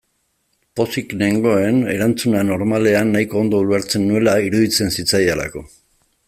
Pozik 0.79 1.11
nengoen 1.19 1.77
erantzuna, 1.95 2.41
normalean, 2.47 3.13
nahiko 3.17 3.39
ondo 3.43 3.61
ulertzen 3.67 4.09
nuela 4.09 4.35
iruditzen 4.49 4.95
zitzaidalako. 4.97 5.65